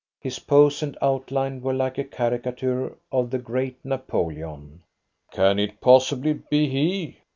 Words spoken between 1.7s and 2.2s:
like a